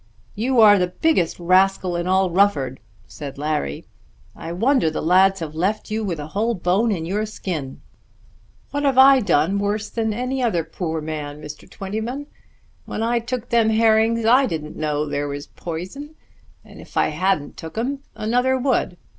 [0.33, 3.85] "You are the biggest rascal in all Rufford," said Larry.
[4.35, 7.81] "I wonder the lads have left you with a whole bone in your skin."
[8.71, 11.69] "What have I done worse than any other poor man, Mr.
[11.69, 12.25] Twentyman?
[12.87, 16.15] When I took them herrings I didn't know there was p'ison;
[16.65, 18.97] and if I hadn't took 'em, another would.